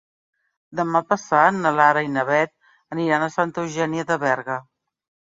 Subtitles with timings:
[0.77, 2.53] Demà passat na Lara i na Beth
[2.95, 4.57] aniran a Santa Eugènia de Berga.